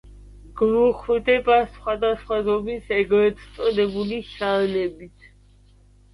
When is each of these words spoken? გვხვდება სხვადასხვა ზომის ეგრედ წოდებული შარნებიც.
გვხვდება 0.59 1.57
სხვადასხვა 1.73 2.39
ზომის 2.47 2.89
ეგრედ 2.97 3.45
წოდებული 3.59 4.19
შარნებიც. 4.33 5.31